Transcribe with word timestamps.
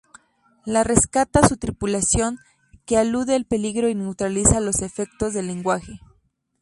La 0.65 0.83
rescata 0.83 1.47
su 1.47 1.57
tripulación, 1.57 2.39
que 2.87 2.99
elude 2.99 3.35
el 3.35 3.45
peligro 3.45 3.87
y 3.87 3.93
neutraliza 3.93 4.59
los 4.59 4.81
efectos 4.81 5.31
del 5.35 5.45
lenguaje. 5.45 5.99